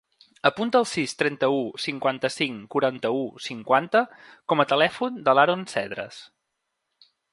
[0.49, 4.01] Apunta el sis, trenta-u, cinquanta-cinc, quaranta-u, cinquanta
[4.53, 6.19] com a telèfon de l'Haron Cedres.